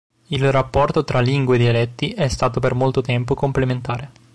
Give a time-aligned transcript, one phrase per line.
[0.29, 4.11] Il rapporto tra lingua e dialetti è stato per molto tempo complementare.